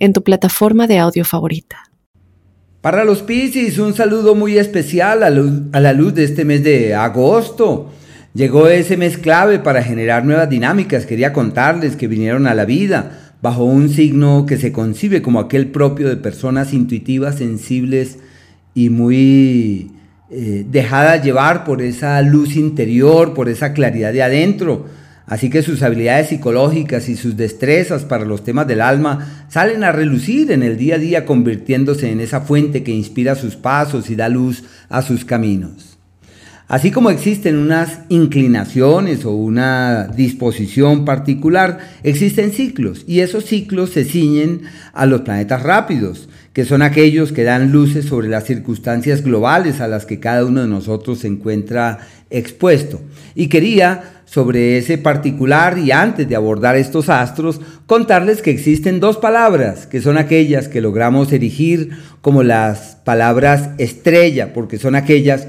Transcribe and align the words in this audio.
en 0.00 0.12
tu 0.12 0.24
plataforma 0.24 0.88
de 0.88 0.98
audio 0.98 1.24
favorita. 1.24 1.90
Para 2.80 3.04
los 3.04 3.20
Piscis, 3.20 3.78
un 3.78 3.94
saludo 3.94 4.34
muy 4.34 4.56
especial 4.56 5.22
a, 5.22 5.30
la 5.80 5.92
luz 5.92 6.14
de 6.14 6.24
este 6.24 6.46
mes 6.46 6.64
de 6.64 6.94
agosto. 6.94 7.90
Llegó 8.32 8.68
ese 8.68 8.96
mes 8.96 9.18
clave 9.18 9.58
para 9.58 9.82
generar 9.82 10.24
nuevas 10.24 10.48
dinámicas. 10.48 11.04
Quería 11.04 11.34
contarles 11.34 11.94
que 11.94 12.08
vinieron 12.08 12.46
a 12.46 12.54
la 12.54 12.64
vida 12.64 13.34
bajo 13.42 13.64
un 13.64 13.90
signo 13.90 14.46
que 14.46 14.56
se 14.56 14.72
concibe 14.72 15.20
como 15.20 15.40
aquel 15.40 15.68
propio 15.68 16.08
de 16.08 16.16
personas 16.16 16.72
intuitivas, 16.72 17.36
sensibles 17.36 18.18
y 18.74 18.88
muy 18.88 19.90
eh, 20.30 20.64
dejadas 20.66 21.22
llevar 21.22 21.64
por 21.64 21.82
esa 21.82 22.22
luz 22.22 22.56
interior, 22.56 23.34
por 23.34 23.50
esa 23.50 23.74
claridad 23.74 24.12
de 24.12 24.22
adentro 24.22 24.86
Así 25.30 25.48
que 25.48 25.62
sus 25.62 25.84
habilidades 25.84 26.30
psicológicas 26.30 27.08
y 27.08 27.16
sus 27.16 27.36
destrezas 27.36 28.04
para 28.04 28.24
los 28.24 28.42
temas 28.42 28.66
del 28.66 28.80
alma 28.80 29.46
salen 29.48 29.84
a 29.84 29.92
relucir 29.92 30.50
en 30.50 30.64
el 30.64 30.76
día 30.76 30.96
a 30.96 30.98
día 30.98 31.24
convirtiéndose 31.24 32.10
en 32.10 32.18
esa 32.18 32.40
fuente 32.40 32.82
que 32.82 32.90
inspira 32.90 33.36
sus 33.36 33.54
pasos 33.54 34.10
y 34.10 34.16
da 34.16 34.28
luz 34.28 34.64
a 34.88 35.02
sus 35.02 35.24
caminos. 35.24 35.96
Así 36.66 36.90
como 36.90 37.10
existen 37.10 37.58
unas 37.58 38.00
inclinaciones 38.08 39.24
o 39.24 39.30
una 39.30 40.08
disposición 40.08 41.04
particular, 41.04 41.78
existen 42.02 42.50
ciclos 42.50 43.04
y 43.06 43.20
esos 43.20 43.44
ciclos 43.44 43.90
se 43.90 44.04
ciñen 44.04 44.62
a 44.92 45.06
los 45.06 45.20
planetas 45.20 45.62
rápidos, 45.62 46.28
que 46.52 46.64
son 46.64 46.82
aquellos 46.82 47.30
que 47.30 47.44
dan 47.44 47.70
luces 47.70 48.04
sobre 48.04 48.28
las 48.28 48.46
circunstancias 48.46 49.22
globales 49.22 49.80
a 49.80 49.86
las 49.86 50.06
que 50.06 50.18
cada 50.18 50.44
uno 50.44 50.62
de 50.62 50.66
nosotros 50.66 51.20
se 51.20 51.28
encuentra 51.28 52.00
expuesto. 52.30 53.00
Y 53.36 53.48
quería 53.48 54.19
sobre 54.30 54.78
ese 54.78 54.96
particular 54.96 55.76
y 55.76 55.90
antes 55.90 56.28
de 56.28 56.36
abordar 56.36 56.76
estos 56.76 57.08
astros, 57.08 57.60
contarles 57.86 58.42
que 58.42 58.52
existen 58.52 59.00
dos 59.00 59.16
palabras, 59.16 59.88
que 59.88 60.00
son 60.00 60.18
aquellas 60.18 60.68
que 60.68 60.80
logramos 60.80 61.32
erigir 61.32 61.90
como 62.20 62.44
las 62.44 62.96
palabras 63.02 63.70
estrella, 63.78 64.52
porque 64.52 64.78
son 64.78 64.94
aquellas 64.94 65.48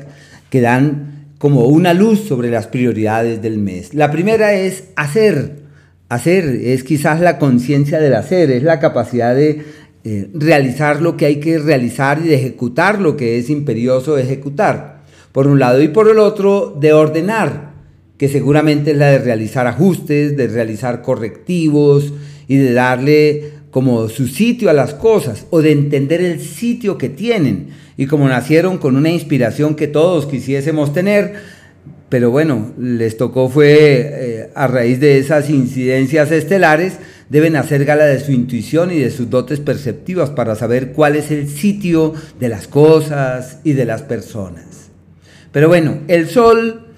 que 0.49 0.61
dan 0.61 1.27
como 1.37 1.65
una 1.65 1.93
luz 1.93 2.21
sobre 2.21 2.49
las 2.49 2.65
prioridades 2.65 3.39
del 3.43 3.59
mes. 3.59 3.93
La 3.93 4.09
primera 4.09 4.55
es 4.55 4.85
hacer. 4.95 5.57
Hacer 6.09 6.45
es 6.45 6.83
quizás 6.83 7.21
la 7.21 7.37
conciencia 7.37 7.99
del 7.99 8.15
hacer, 8.15 8.49
es 8.49 8.63
la 8.63 8.79
capacidad 8.79 9.35
de 9.35 9.61
eh, 10.03 10.27
realizar 10.33 11.03
lo 11.03 11.17
que 11.17 11.27
hay 11.27 11.39
que 11.39 11.59
realizar 11.59 12.19
y 12.25 12.29
de 12.29 12.35
ejecutar 12.35 12.99
lo 12.99 13.15
que 13.15 13.37
es 13.37 13.51
imperioso 13.51 14.17
ejecutar. 14.17 15.01
Por 15.31 15.45
un 15.45 15.59
lado 15.59 15.83
y 15.83 15.87
por 15.87 16.09
el 16.09 16.17
otro, 16.17 16.75
de 16.81 16.93
ordenar 16.93 17.70
que 18.21 18.29
seguramente 18.29 18.91
es 18.91 18.97
la 18.97 19.07
de 19.07 19.17
realizar 19.17 19.65
ajustes, 19.65 20.37
de 20.37 20.45
realizar 20.45 21.01
correctivos 21.01 22.13
y 22.47 22.57
de 22.57 22.71
darle 22.71 23.53
como 23.71 24.09
su 24.09 24.27
sitio 24.27 24.69
a 24.69 24.73
las 24.73 24.93
cosas 24.93 25.47
o 25.49 25.63
de 25.63 25.71
entender 25.71 26.21
el 26.21 26.39
sitio 26.39 26.99
que 26.99 27.09
tienen. 27.09 27.69
Y 27.97 28.05
como 28.05 28.29
nacieron 28.29 28.77
con 28.77 28.95
una 28.95 29.09
inspiración 29.09 29.73
que 29.73 29.87
todos 29.87 30.27
quisiésemos 30.27 30.93
tener, 30.93 31.33
pero 32.09 32.29
bueno, 32.29 32.73
les 32.77 33.17
tocó 33.17 33.49
fue 33.49 34.11
eh, 34.13 34.49
a 34.53 34.67
raíz 34.67 34.99
de 34.99 35.17
esas 35.17 35.49
incidencias 35.49 36.31
estelares, 36.31 36.99
deben 37.27 37.55
hacer 37.55 37.85
gala 37.85 38.05
de 38.05 38.19
su 38.19 38.31
intuición 38.33 38.91
y 38.91 38.99
de 38.99 39.09
sus 39.09 39.31
dotes 39.31 39.59
perceptivas 39.59 40.29
para 40.29 40.53
saber 40.53 40.91
cuál 40.91 41.15
es 41.15 41.31
el 41.31 41.49
sitio 41.49 42.13
de 42.39 42.49
las 42.49 42.67
cosas 42.67 43.61
y 43.63 43.73
de 43.73 43.85
las 43.85 44.03
personas. 44.03 44.91
Pero 45.51 45.69
bueno, 45.69 46.01
el 46.07 46.29
sol 46.29 46.90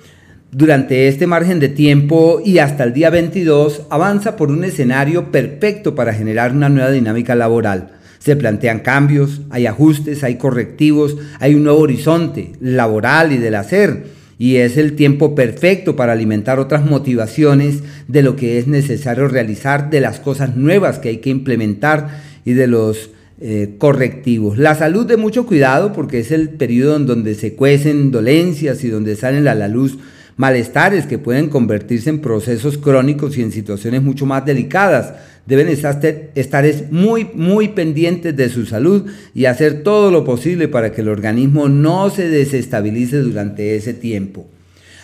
durante 0.53 1.07
este 1.07 1.25
margen 1.25 1.59
de 1.59 1.69
tiempo 1.69 2.39
y 2.43 2.59
hasta 2.59 2.83
el 2.83 2.93
día 2.93 3.09
22 3.09 3.83
avanza 3.89 4.35
por 4.35 4.51
un 4.51 4.63
escenario 4.63 5.31
perfecto 5.31 5.95
para 5.95 6.13
generar 6.13 6.51
una 6.51 6.69
nueva 6.69 6.91
dinámica 6.91 7.33
laboral. 7.33 7.93
Se 8.19 8.35
plantean 8.35 8.79
cambios, 8.79 9.41
hay 9.49 9.65
ajustes, 9.65 10.23
hay 10.23 10.35
correctivos, 10.35 11.17
hay 11.39 11.55
un 11.55 11.63
nuevo 11.63 11.79
horizonte 11.79 12.53
laboral 12.61 13.33
y 13.33 13.37
del 13.37 13.55
hacer. 13.55 14.23
Y 14.37 14.57
es 14.57 14.77
el 14.77 14.93
tiempo 14.93 15.35
perfecto 15.35 15.95
para 15.95 16.13
alimentar 16.13 16.59
otras 16.59 16.85
motivaciones 16.85 17.79
de 18.07 18.21
lo 18.21 18.35
que 18.35 18.59
es 18.59 18.67
necesario 18.67 19.27
realizar, 19.27 19.89
de 19.89 20.01
las 20.01 20.19
cosas 20.19 20.55
nuevas 20.55 20.99
que 20.99 21.09
hay 21.09 21.17
que 21.17 21.29
implementar 21.29 22.21
y 22.45 22.53
de 22.53 22.67
los 22.67 23.09
eh, 23.41 23.75
correctivos. 23.77 24.57
La 24.57 24.75
salud 24.75 25.05
de 25.05 25.17
mucho 25.17 25.45
cuidado 25.45 25.93
porque 25.93 26.19
es 26.19 26.31
el 26.31 26.49
periodo 26.49 26.95
en 26.95 27.07
donde 27.07 27.35
se 27.35 27.55
cuecen 27.55 28.11
dolencias 28.11 28.83
y 28.83 28.89
donde 28.89 29.15
salen 29.15 29.47
a 29.47 29.55
la 29.55 29.67
luz 29.67 29.97
malestares 30.38 31.05
que 31.05 31.17
pueden 31.17 31.49
convertirse 31.49 32.09
en 32.09 32.19
procesos 32.19 32.77
crónicos 32.77 33.38
y 33.38 33.41
en 33.41 33.51
situaciones 33.51 34.01
mucho 34.01 34.25
más 34.25 34.45
delicadas. 34.45 35.13
Deben 35.45 35.67
estar 35.67 36.66
muy, 36.89 37.27
muy 37.33 37.69
pendientes 37.69 38.35
de 38.35 38.49
su 38.49 38.66
salud 38.66 39.05
y 39.35 39.45
hacer 39.45 39.83
todo 39.83 40.09
lo 40.09 40.23
posible 40.23 40.67
para 40.67 40.91
que 40.91 41.01
el 41.01 41.09
organismo 41.09 41.67
no 41.67 42.09
se 42.09 42.29
desestabilice 42.29 43.17
durante 43.17 43.75
ese 43.75 43.94
tiempo. 43.94 44.47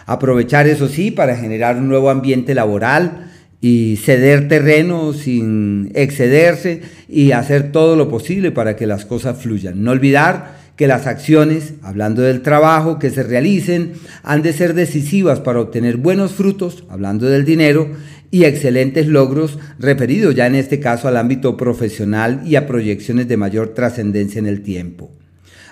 Aprovechar 0.06 0.68
eso 0.68 0.88
sí 0.88 1.12
para 1.12 1.36
generar 1.36 1.78
un 1.78 1.88
nuevo 1.88 2.10
ambiente 2.10 2.56
laboral 2.56 3.30
y 3.62 3.98
ceder 3.98 4.48
terreno 4.48 5.14
sin 5.14 5.92
excederse 5.94 6.82
y 7.10 7.32
hacer 7.32 7.72
todo 7.72 7.96
lo 7.96 8.10
posible 8.10 8.52
para 8.52 8.76
que 8.76 8.88
las 8.88 9.06
cosas 9.06 9.38
fluyan. 9.42 9.84
No 9.84 9.92
olvidar 9.92 10.59
que 10.80 10.88
las 10.88 11.08
acciones, 11.08 11.74
hablando 11.84 12.22
del 12.22 12.42
trabajo 12.42 13.00
que 13.00 13.10
se 13.10 13.22
realicen, 13.22 13.96
han 14.24 14.42
de 14.44 14.54
ser 14.54 14.74
decisivas 14.74 15.42
para 15.42 15.60
obtener 15.60 15.98
buenos 15.98 16.32
frutos, 16.32 16.86
hablando 16.88 17.26
del 17.26 17.44
dinero, 17.44 17.90
y 18.32 18.46
excelentes 18.46 19.06
logros, 19.08 19.60
referidos 19.78 20.36
ya 20.36 20.48
en 20.48 20.56
este 20.56 20.80
caso 20.80 21.10
al 21.10 21.18
ámbito 21.18 21.58
profesional 21.58 22.44
y 22.46 22.56
a 22.56 22.66
proyecciones 22.66 23.28
de 23.28 23.36
mayor 23.36 23.74
trascendencia 23.74 24.40
en 24.40 24.48
el 24.48 24.62
tiempo. 24.62 25.12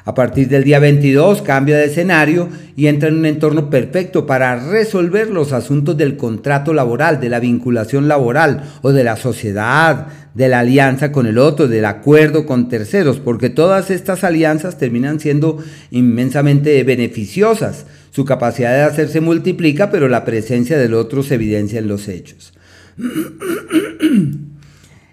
A 0.07 0.16
partir 0.16 0.47
del 0.47 0.63
día 0.63 0.79
22 0.79 1.41
cambia 1.41 1.75
de 1.75 1.88
escenario 1.88 2.47
y 2.78 2.88
entra 2.88 3.09
en 3.09 3.16
un 3.16 3.25
entorno 3.25 3.69
perfecto 3.69 4.25
para 4.25 4.69
resolver 4.69 5.29
los 5.29 5.51
asuntos 5.51 5.97
del 5.97 6.16
contrato 6.16 6.73
laboral, 6.73 7.19
de 7.19 7.28
la 7.28 7.41
vinculación 7.41 8.07
laboral 8.07 8.63
o 8.84 8.94
de 8.94 9.03
la 9.03 9.18
sociedad, 9.18 10.07
de 10.34 10.47
la 10.47 10.59
alianza 10.59 11.12
con 11.12 11.28
el 11.28 11.38
otro, 11.38 11.68
del 11.68 11.84
acuerdo 11.84 12.45
con 12.45 12.69
terceros, 12.69 13.19
porque 13.19 13.50
todas 13.50 13.91
estas 13.91 14.23
alianzas 14.23 14.78
terminan 14.78 15.19
siendo 15.19 15.62
inmensamente 15.91 16.81
beneficiosas. 16.85 17.85
Su 18.12 18.24
capacidad 18.24 18.72
de 18.72 18.84
hacerse 18.84 19.19
multiplica, 19.19 19.91
pero 19.91 20.07
la 20.07 20.24
presencia 20.24 20.78
del 20.78 20.94
otro 20.94 21.22
se 21.22 21.35
evidencia 21.35 21.79
en 21.79 21.89
los 21.89 22.07
hechos. 22.07 22.53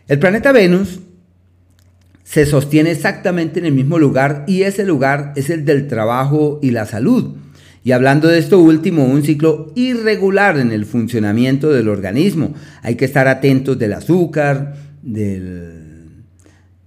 El 0.06 0.18
planeta 0.20 0.52
Venus 0.52 1.00
se 2.34 2.46
sostiene 2.46 2.90
exactamente 2.90 3.60
en 3.60 3.66
el 3.66 3.74
mismo 3.74 3.96
lugar 3.96 4.42
y 4.48 4.62
ese 4.62 4.84
lugar 4.84 5.32
es 5.36 5.50
el 5.50 5.64
del 5.64 5.86
trabajo 5.86 6.58
y 6.60 6.72
la 6.72 6.84
salud. 6.84 7.36
Y 7.84 7.92
hablando 7.92 8.26
de 8.26 8.40
esto 8.40 8.58
último, 8.58 9.04
un 9.04 9.22
ciclo 9.22 9.70
irregular 9.76 10.58
en 10.58 10.72
el 10.72 10.84
funcionamiento 10.84 11.70
del 11.70 11.88
organismo. 11.88 12.52
Hay 12.82 12.96
que 12.96 13.04
estar 13.04 13.28
atentos 13.28 13.78
del 13.78 13.92
azúcar, 13.92 14.74
del... 15.00 16.24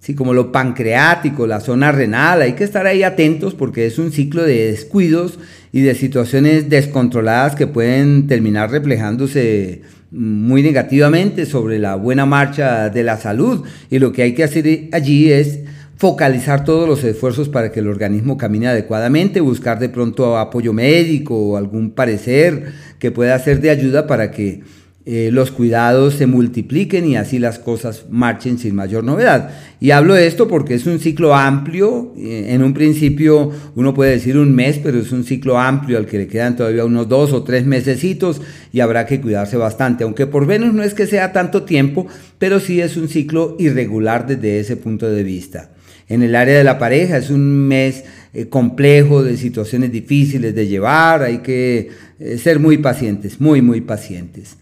Sí, 0.02 0.16
como 0.16 0.34
lo 0.34 0.52
pancreático, 0.52 1.48
la 1.48 1.62
zona 1.62 1.94
renal, 1.94 2.42
hay 2.42 2.52
que 2.52 2.66
estar 2.66 2.86
ahí 2.86 3.04
atentos 3.04 3.54
porque 3.54 3.86
es 3.86 4.00
un 4.00 4.12
ciclo 4.12 4.44
de 4.44 4.72
descuidos 4.72 5.40
y 5.72 5.80
de 5.80 5.96
situaciones 5.96 6.68
descontroladas 6.68 7.56
que 7.56 7.68
pueden 7.68 8.28
terminar 8.28 8.70
reflejándose 8.70 9.84
muy 10.12 10.64
negativamente 10.64 11.46
sobre 11.46 11.80
la 11.80 11.96
buena 11.96 12.26
marcha 12.26 12.90
de 12.90 13.04
la 13.04 13.18
salud. 13.18 13.66
Y 13.90 14.00
lo 14.00 14.12
que 14.12 14.24
hay 14.24 14.34
que 14.34 14.44
hacer 14.44 14.90
allí 14.92 15.32
es 15.32 15.60
focalizar 15.98 16.64
todos 16.64 16.88
los 16.88 17.04
esfuerzos 17.04 17.50
para 17.50 17.72
que 17.72 17.80
el 17.80 17.88
organismo 17.88 18.38
camine 18.38 18.68
adecuadamente, 18.68 19.42
buscar 19.42 19.80
de 19.80 19.90
pronto 19.90 20.38
apoyo 20.38 20.72
médico 20.72 21.36
o 21.36 21.58
algún 21.58 21.92
parecer 21.92 22.72
que 23.00 23.12
pueda 23.12 23.38
ser 23.40 23.62
de 23.62 23.72
ayuda 23.72 24.06
para 24.06 24.32
que 24.32 24.62
eh, 25.10 25.30
los 25.32 25.52
cuidados 25.52 26.16
se 26.16 26.28
multipliquen 26.28 27.06
y 27.06 27.16
así 27.16 27.40
las 27.40 27.60
cosas 27.60 28.08
marchen 28.10 28.58
sin 28.58 28.76
mayor 28.76 29.06
novedad. 29.06 29.52
Y 29.80 29.92
hablo 29.92 30.16
de 30.16 30.28
esto 30.28 30.50
porque 30.50 30.74
es 30.74 30.86
un 30.86 31.00
ciclo 31.00 31.34
amplio, 31.34 32.14
eh, 32.18 32.48
en 32.50 32.62
un 32.62 32.74
principio 32.74 33.50
uno 33.78 33.94
puede 33.94 34.12
decir 34.12 34.38
un 34.38 34.54
mes, 34.54 34.82
pero 34.84 35.00
es 35.00 35.14
un 35.14 35.24
ciclo 35.24 35.60
amplio 35.60 35.98
al 35.98 36.08
que 36.08 36.18
le 36.18 36.28
quedan 36.28 36.58
todavía 36.58 36.84
unos 36.84 37.08
dos 37.08 37.32
o 37.32 37.44
tres 37.44 37.66
mesecitos 37.66 38.42
y 38.74 38.82
habrá 38.82 39.06
que 39.06 39.22
cuidarse 39.22 39.56
bastante, 39.56 40.04
aunque 40.04 40.28
por 40.28 40.46
Venus 40.46 40.74
no 40.74 40.84
es 40.84 40.94
que 40.94 41.08
sea 41.08 41.32
tanto 41.32 41.64
tiempo, 41.64 42.08
pero 42.38 42.60
sí 42.60 42.82
es 42.82 42.98
un 42.98 43.08
ciclo 43.08 43.56
irregular 43.60 44.28
desde 44.28 44.60
ese 44.60 44.76
punto 44.76 45.10
de 45.10 45.24
vista. 45.24 45.70
En 46.10 46.22
el 46.22 46.36
área 46.36 46.58
de 46.58 46.66
la 46.66 46.78
pareja 46.78 47.16
es 47.16 47.30
un 47.30 47.66
mes 47.66 48.04
eh, 48.34 48.50
complejo, 48.50 49.24
de 49.24 49.38
situaciones 49.38 49.90
difíciles 49.90 50.54
de 50.54 50.68
llevar, 50.68 51.24
hay 51.24 51.38
que 51.38 51.92
ser 52.38 52.60
muy 52.60 52.80
pacientes, 52.80 53.40
muy, 53.40 53.62
muy 53.62 53.80
pacientes. 53.80 54.58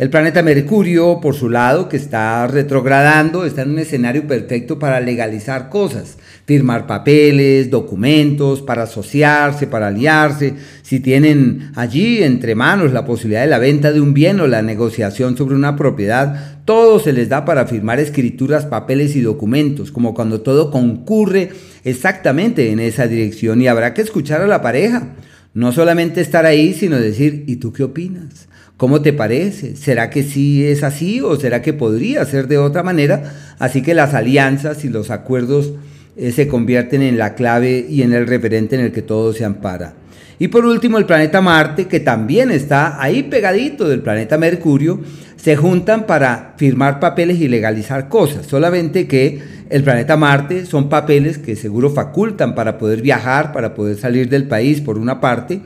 El 0.00 0.08
planeta 0.08 0.42
Mercurio, 0.42 1.20
por 1.20 1.34
su 1.34 1.50
lado, 1.50 1.90
que 1.90 1.98
está 1.98 2.46
retrogradando, 2.46 3.44
está 3.44 3.60
en 3.60 3.72
un 3.72 3.80
escenario 3.80 4.26
perfecto 4.26 4.78
para 4.78 4.98
legalizar 4.98 5.68
cosas, 5.68 6.16
firmar 6.46 6.86
papeles, 6.86 7.70
documentos, 7.70 8.62
para 8.62 8.84
asociarse, 8.84 9.66
para 9.66 9.88
aliarse. 9.88 10.54
Si 10.80 11.00
tienen 11.00 11.70
allí 11.74 12.22
entre 12.22 12.54
manos 12.54 12.94
la 12.94 13.04
posibilidad 13.04 13.42
de 13.42 13.48
la 13.48 13.58
venta 13.58 13.92
de 13.92 14.00
un 14.00 14.14
bien 14.14 14.40
o 14.40 14.46
la 14.46 14.62
negociación 14.62 15.36
sobre 15.36 15.54
una 15.54 15.76
propiedad, 15.76 16.62
todo 16.64 16.98
se 16.98 17.12
les 17.12 17.28
da 17.28 17.44
para 17.44 17.66
firmar 17.66 18.00
escrituras, 18.00 18.64
papeles 18.64 19.14
y 19.16 19.20
documentos, 19.20 19.92
como 19.92 20.14
cuando 20.14 20.40
todo 20.40 20.70
concurre 20.70 21.50
exactamente 21.84 22.70
en 22.70 22.80
esa 22.80 23.06
dirección 23.06 23.60
y 23.60 23.68
habrá 23.68 23.92
que 23.92 24.00
escuchar 24.00 24.40
a 24.40 24.46
la 24.46 24.62
pareja. 24.62 25.08
No 25.52 25.72
solamente 25.72 26.22
estar 26.22 26.46
ahí, 26.46 26.72
sino 26.72 26.96
decir, 26.98 27.44
¿y 27.46 27.56
tú 27.56 27.70
qué 27.74 27.82
opinas? 27.82 28.48
¿Cómo 28.80 29.02
te 29.02 29.12
parece? 29.12 29.76
¿Será 29.76 30.08
que 30.08 30.22
sí 30.22 30.64
es 30.64 30.82
así 30.82 31.20
o 31.20 31.36
será 31.36 31.60
que 31.60 31.74
podría 31.74 32.24
ser 32.24 32.48
de 32.48 32.56
otra 32.56 32.82
manera? 32.82 33.54
Así 33.58 33.82
que 33.82 33.92
las 33.92 34.14
alianzas 34.14 34.86
y 34.86 34.88
los 34.88 35.10
acuerdos 35.10 35.74
eh, 36.16 36.32
se 36.32 36.48
convierten 36.48 37.02
en 37.02 37.18
la 37.18 37.34
clave 37.34 37.84
y 37.86 38.00
en 38.00 38.14
el 38.14 38.26
referente 38.26 38.76
en 38.76 38.80
el 38.80 38.90
que 38.90 39.02
todo 39.02 39.34
se 39.34 39.44
ampara. 39.44 39.92
Y 40.38 40.48
por 40.48 40.64
último, 40.64 40.96
el 40.96 41.04
planeta 41.04 41.42
Marte, 41.42 41.88
que 41.88 42.00
también 42.00 42.50
está 42.50 43.02
ahí 43.02 43.24
pegadito 43.24 43.86
del 43.86 44.00
planeta 44.00 44.38
Mercurio, 44.38 44.98
se 45.36 45.56
juntan 45.56 46.06
para 46.06 46.54
firmar 46.56 47.00
papeles 47.00 47.38
y 47.38 47.48
legalizar 47.48 48.08
cosas. 48.08 48.46
Solamente 48.46 49.06
que 49.06 49.42
el 49.68 49.84
planeta 49.84 50.16
Marte 50.16 50.64
son 50.64 50.88
papeles 50.88 51.36
que 51.36 51.54
seguro 51.54 51.90
facultan 51.90 52.54
para 52.54 52.78
poder 52.78 53.02
viajar, 53.02 53.52
para 53.52 53.74
poder 53.74 53.98
salir 53.98 54.30
del 54.30 54.48
país 54.48 54.80
por 54.80 54.96
una 54.96 55.20
parte, 55.20 55.60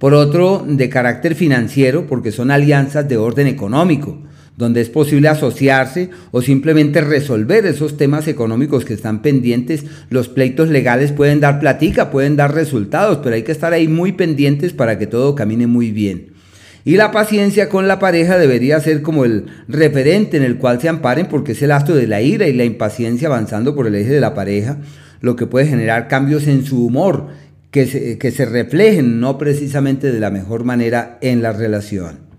por 0.00 0.14
otro, 0.14 0.64
de 0.66 0.88
carácter 0.88 1.34
financiero, 1.34 2.06
porque 2.06 2.32
son 2.32 2.50
alianzas 2.50 3.06
de 3.06 3.18
orden 3.18 3.46
económico, 3.46 4.16
donde 4.56 4.80
es 4.80 4.88
posible 4.88 5.28
asociarse 5.28 6.08
o 6.30 6.40
simplemente 6.40 7.02
resolver 7.02 7.66
esos 7.66 7.98
temas 7.98 8.26
económicos 8.26 8.86
que 8.86 8.94
están 8.94 9.20
pendientes. 9.20 9.84
Los 10.08 10.30
pleitos 10.30 10.70
legales 10.70 11.12
pueden 11.12 11.40
dar 11.40 11.60
platica, 11.60 12.10
pueden 12.10 12.34
dar 12.34 12.54
resultados, 12.54 13.18
pero 13.22 13.34
hay 13.34 13.42
que 13.42 13.52
estar 13.52 13.74
ahí 13.74 13.88
muy 13.88 14.12
pendientes 14.12 14.72
para 14.72 14.98
que 14.98 15.06
todo 15.06 15.34
camine 15.34 15.66
muy 15.66 15.90
bien. 15.92 16.28
Y 16.86 16.96
la 16.96 17.12
paciencia 17.12 17.68
con 17.68 17.86
la 17.86 17.98
pareja 17.98 18.38
debería 18.38 18.80
ser 18.80 19.02
como 19.02 19.26
el 19.26 19.48
referente 19.68 20.38
en 20.38 20.44
el 20.44 20.56
cual 20.56 20.80
se 20.80 20.88
amparen 20.88 21.26
porque 21.26 21.52
es 21.52 21.60
el 21.60 21.72
astro 21.72 21.94
de 21.94 22.06
la 22.06 22.22
ira 22.22 22.48
y 22.48 22.54
la 22.54 22.64
impaciencia 22.64 23.28
avanzando 23.28 23.74
por 23.74 23.86
el 23.86 23.96
eje 23.96 24.14
de 24.14 24.20
la 24.22 24.32
pareja, 24.32 24.78
lo 25.20 25.36
que 25.36 25.46
puede 25.46 25.66
generar 25.66 26.08
cambios 26.08 26.46
en 26.46 26.64
su 26.64 26.86
humor 26.86 27.28
que 27.70 28.32
se, 28.34 28.44
reflejen 28.46 29.20
no 29.20 29.38
precisamente 29.38 30.10
de 30.10 30.20
la 30.20 30.30
mejor 30.30 30.64
manera 30.64 31.18
en 31.20 31.42
la 31.42 31.52
relación. 31.52 32.30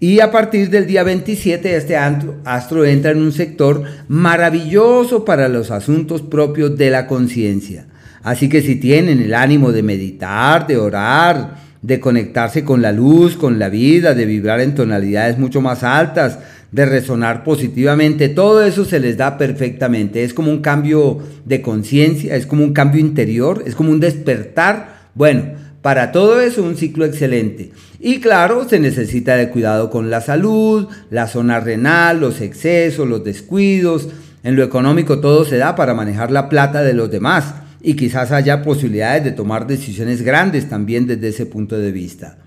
Y 0.00 0.20
a 0.20 0.30
partir 0.30 0.70
del 0.70 0.86
día 0.86 1.02
27 1.02 1.76
este 1.76 1.96
astro 1.96 2.84
entra 2.84 3.10
en 3.12 3.18
un 3.18 3.32
sector 3.32 3.82
maravilloso 4.08 5.24
para 5.24 5.48
los 5.48 5.70
asuntos 5.70 6.22
propios 6.22 6.76
de 6.76 6.90
la 6.90 7.06
conciencia. 7.06 7.86
Así 8.22 8.48
que 8.48 8.60
si 8.60 8.76
tienen 8.76 9.20
el 9.20 9.34
ánimo 9.34 9.72
de 9.72 9.82
meditar, 9.82 10.66
de 10.66 10.76
orar, 10.76 11.56
de 11.80 12.00
conectarse 12.00 12.64
con 12.64 12.82
la 12.82 12.92
luz, 12.92 13.36
con 13.36 13.58
la 13.58 13.68
vida, 13.68 14.14
de 14.14 14.26
vibrar 14.26 14.60
en 14.60 14.74
tonalidades 14.74 15.38
mucho 15.38 15.60
más 15.60 15.82
altas, 15.82 16.38
de 16.72 16.84
resonar 16.84 17.44
positivamente, 17.44 18.28
todo 18.28 18.62
eso 18.62 18.84
se 18.84 19.00
les 19.00 19.16
da 19.16 19.38
perfectamente. 19.38 20.24
Es 20.24 20.34
como 20.34 20.50
un 20.50 20.60
cambio 20.60 21.18
de 21.44 21.62
conciencia, 21.62 22.36
es 22.36 22.46
como 22.46 22.64
un 22.64 22.72
cambio 22.72 23.00
interior, 23.00 23.62
es 23.66 23.74
como 23.74 23.90
un 23.90 24.00
despertar. 24.00 25.10
Bueno, 25.14 25.54
para 25.82 26.10
todo 26.12 26.40
eso 26.40 26.62
un 26.62 26.76
ciclo 26.76 27.04
excelente. 27.04 27.70
Y 28.00 28.20
claro, 28.20 28.68
se 28.68 28.80
necesita 28.80 29.36
de 29.36 29.50
cuidado 29.50 29.88
con 29.90 30.10
la 30.10 30.20
salud, 30.20 30.88
la 31.10 31.28
zona 31.28 31.60
renal, 31.60 32.20
los 32.20 32.40
excesos, 32.40 33.08
los 33.08 33.24
descuidos. 33.24 34.08
En 34.42 34.56
lo 34.56 34.64
económico 34.64 35.20
todo 35.20 35.44
se 35.44 35.56
da 35.56 35.76
para 35.76 35.94
manejar 35.94 36.30
la 36.30 36.48
plata 36.48 36.82
de 36.82 36.92
los 36.92 37.10
demás 37.10 37.54
y 37.80 37.94
quizás 37.94 38.32
haya 38.32 38.62
posibilidades 38.62 39.22
de 39.22 39.32
tomar 39.32 39.66
decisiones 39.66 40.22
grandes 40.22 40.68
también 40.68 41.06
desde 41.06 41.28
ese 41.28 41.46
punto 41.46 41.78
de 41.78 41.92
vista. 41.92 42.38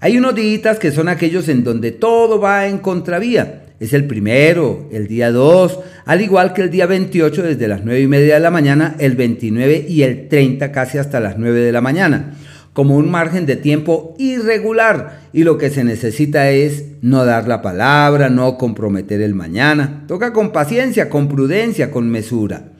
Hay 0.00 0.18
unos 0.18 0.34
días 0.34 0.78
que 0.78 0.92
son 0.92 1.08
aquellos 1.08 1.48
en 1.48 1.64
donde 1.64 1.90
todo 1.90 2.38
va 2.38 2.66
en 2.66 2.78
contravía. 2.78 3.62
Es 3.80 3.92
el 3.92 4.06
primero, 4.06 4.88
el 4.92 5.06
día 5.06 5.30
2, 5.30 5.78
al 6.04 6.20
igual 6.20 6.52
que 6.52 6.62
el 6.62 6.70
día 6.70 6.86
28 6.86 7.42
desde 7.42 7.68
las 7.68 7.84
9 7.84 8.00
y 8.00 8.06
media 8.06 8.34
de 8.34 8.40
la 8.40 8.50
mañana, 8.50 8.94
el 8.98 9.16
29 9.16 9.86
y 9.88 10.02
el 10.02 10.28
30 10.28 10.72
casi 10.72 10.98
hasta 10.98 11.20
las 11.20 11.38
9 11.38 11.60
de 11.60 11.72
la 11.72 11.80
mañana, 11.80 12.36
como 12.72 12.96
un 12.96 13.10
margen 13.10 13.46
de 13.46 13.56
tiempo 13.56 14.14
irregular 14.18 15.20
y 15.32 15.44
lo 15.44 15.56
que 15.56 15.70
se 15.70 15.84
necesita 15.84 16.50
es 16.50 16.84
no 17.02 17.24
dar 17.24 17.48
la 17.48 17.62
palabra, 17.62 18.28
no 18.28 18.58
comprometer 18.58 19.20
el 19.20 19.34
mañana. 19.34 20.04
Toca 20.08 20.32
con 20.32 20.52
paciencia, 20.52 21.08
con 21.08 21.28
prudencia, 21.28 21.90
con 21.90 22.08
mesura. 22.10 22.75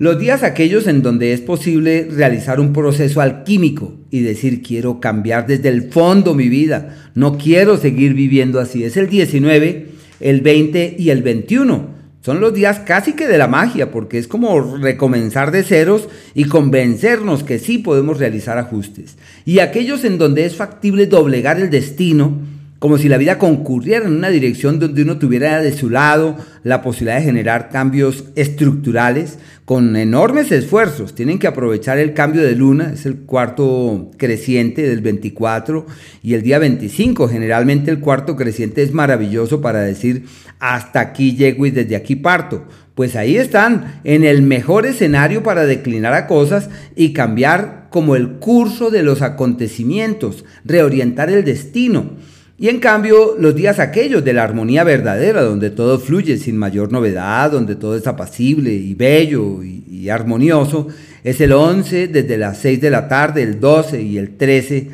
Los 0.00 0.20
días 0.20 0.44
aquellos 0.44 0.86
en 0.86 1.02
donde 1.02 1.32
es 1.32 1.40
posible 1.40 2.08
realizar 2.08 2.60
un 2.60 2.72
proceso 2.72 3.20
alquímico 3.20 3.96
y 4.12 4.20
decir 4.20 4.62
quiero 4.62 5.00
cambiar 5.00 5.48
desde 5.48 5.70
el 5.70 5.90
fondo 5.90 6.34
mi 6.34 6.48
vida, 6.48 7.10
no 7.16 7.36
quiero 7.36 7.76
seguir 7.76 8.14
viviendo 8.14 8.60
así. 8.60 8.84
Es 8.84 8.96
el 8.96 9.08
19, 9.08 9.88
el 10.20 10.40
20 10.40 10.94
y 11.00 11.10
el 11.10 11.24
21. 11.24 11.98
Son 12.20 12.38
los 12.38 12.54
días 12.54 12.78
casi 12.80 13.14
que 13.14 13.26
de 13.26 13.38
la 13.38 13.48
magia, 13.48 13.90
porque 13.90 14.18
es 14.18 14.28
como 14.28 14.76
recomenzar 14.76 15.50
de 15.50 15.64
ceros 15.64 16.08
y 16.32 16.44
convencernos 16.44 17.42
que 17.42 17.58
sí 17.58 17.78
podemos 17.78 18.20
realizar 18.20 18.56
ajustes. 18.56 19.16
Y 19.44 19.58
aquellos 19.58 20.04
en 20.04 20.18
donde 20.18 20.44
es 20.44 20.54
factible 20.54 21.06
doblegar 21.06 21.58
el 21.58 21.70
destino, 21.70 22.38
como 22.78 22.98
si 22.98 23.08
la 23.08 23.18
vida 23.18 23.38
concurriera 23.38 24.06
en 24.06 24.12
una 24.12 24.30
dirección 24.30 24.78
donde 24.78 25.02
uno 25.02 25.18
tuviera 25.18 25.60
de 25.60 25.76
su 25.76 25.90
lado 25.90 26.36
la 26.62 26.82
posibilidad 26.82 27.18
de 27.18 27.24
generar 27.24 27.70
cambios 27.70 28.26
estructurales 28.36 29.38
con 29.68 29.96
enormes 29.96 30.50
esfuerzos. 30.50 31.14
Tienen 31.14 31.38
que 31.38 31.46
aprovechar 31.46 31.98
el 31.98 32.14
cambio 32.14 32.42
de 32.42 32.54
luna, 32.54 32.92
es 32.94 33.04
el 33.04 33.18
cuarto 33.18 34.10
creciente 34.16 34.88
del 34.88 35.02
24 35.02 35.84
y 36.22 36.32
el 36.32 36.40
día 36.40 36.58
25. 36.58 37.28
Generalmente 37.28 37.90
el 37.90 38.00
cuarto 38.00 38.34
creciente 38.34 38.82
es 38.82 38.94
maravilloso 38.94 39.60
para 39.60 39.80
decir 39.80 40.24
hasta 40.58 41.00
aquí 41.00 41.36
llego 41.36 41.66
y 41.66 41.70
desde 41.70 41.96
aquí 41.96 42.16
parto. 42.16 42.64
Pues 42.94 43.14
ahí 43.14 43.36
están, 43.36 44.00
en 44.04 44.24
el 44.24 44.40
mejor 44.40 44.86
escenario 44.86 45.42
para 45.42 45.66
declinar 45.66 46.14
a 46.14 46.26
cosas 46.26 46.70
y 46.96 47.12
cambiar 47.12 47.88
como 47.90 48.16
el 48.16 48.38
curso 48.38 48.90
de 48.90 49.02
los 49.02 49.20
acontecimientos, 49.20 50.46
reorientar 50.64 51.28
el 51.28 51.44
destino. 51.44 52.12
Y 52.60 52.68
en 52.68 52.80
cambio, 52.80 53.36
los 53.38 53.54
días 53.54 53.78
aquellos 53.78 54.24
de 54.24 54.32
la 54.32 54.42
armonía 54.42 54.82
verdadera, 54.82 55.42
donde 55.42 55.70
todo 55.70 56.00
fluye 56.00 56.38
sin 56.38 56.56
mayor 56.56 56.90
novedad, 56.90 57.52
donde 57.52 57.76
todo 57.76 57.96
es 57.96 58.04
apacible 58.08 58.74
y 58.74 58.94
bello 58.94 59.62
y, 59.62 60.08
armonioso, 60.08 60.88
es 61.22 61.40
el 61.40 61.52
11 61.52 62.08
desde 62.08 62.36
las 62.36 62.58
6 62.58 62.80
de 62.80 62.90
la 62.90 63.06
tarde, 63.06 63.42
el 63.42 63.60
12 63.60 64.02
y 64.02 64.18
el 64.18 64.36
13, 64.36 64.90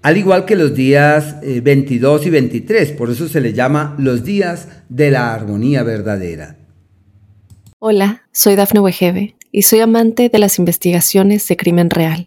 al 0.00 0.16
igual 0.16 0.46
que 0.46 0.56
los 0.56 0.74
días 0.74 1.36
22 1.42 2.22
eh, 2.22 2.28
y 2.28 2.30
23, 2.30 2.92
por 2.92 3.10
eso 3.10 3.28
se 3.28 3.42
les 3.42 3.52
llama 3.52 3.94
los 3.98 4.24
días 4.24 4.68
de 4.88 5.10
la 5.10 5.34
armonía 5.34 5.82
verdadera. 5.82 6.56
Hola, 7.78 8.22
soy 8.32 8.56
Dafne 8.56 8.80
Wegebe 8.80 9.34
y 9.52 9.62
soy 9.62 9.80
amante 9.80 10.30
de 10.30 10.38
las 10.38 10.58
investigaciones 10.58 11.46
de 11.48 11.56
crimen 11.58 11.90
real. 11.90 12.26